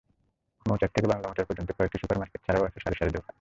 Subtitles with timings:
[0.65, 3.29] মৌচাক থেকে বাংলামোটর পর্যন্ত কয়েকটি সুপার মার্কেট ছাড়াও আছে সারি সারি দোকান।